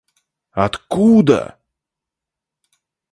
[0.61, 1.53] откуда